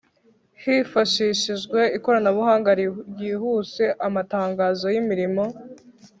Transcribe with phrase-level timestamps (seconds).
[0.63, 2.69] Hifashishijwe ikoranabuhanga
[3.13, 5.43] ryihuse amatangazo y’imirimo